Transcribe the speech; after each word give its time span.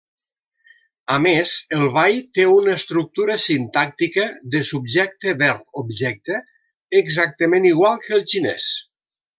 A 1.15 1.17
més, 1.25 1.51
el 1.79 1.83
bai 1.97 2.17
té 2.37 2.45
una 2.53 2.73
estructura 2.81 3.37
sintàctica 3.45 4.27
de 4.57 4.63
subjecte-verb-objecte, 4.73 6.43
exactament 7.05 7.71
igual 7.75 8.05
que 8.09 8.21
el 8.21 8.29
xinès. 8.35 8.71